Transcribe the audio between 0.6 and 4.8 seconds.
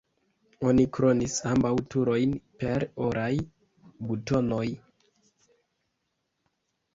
Oni kronis ambaŭ turojn per oraj butonoj.